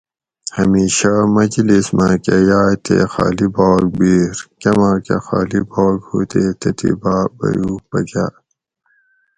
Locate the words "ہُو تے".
6.07-6.43